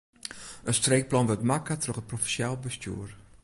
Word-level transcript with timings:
In 0.69 0.77
streekplan 0.79 1.27
wurdt 1.27 1.47
makke 1.51 1.75
troch 1.81 2.01
it 2.01 2.09
provinsjaal 2.09 2.57
bestjoer. 2.65 3.09